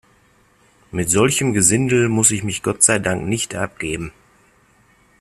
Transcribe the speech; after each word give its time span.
Mit 0.89 1.11
solchem 1.11 1.53
Gesindel 1.53 2.09
muss 2.09 2.31
ich 2.31 2.43
mich 2.43 2.63
Gott 2.63 2.81
sei 2.81 2.97
Dank 2.97 3.27
nicht 3.27 3.53
abgeben. 3.53 4.11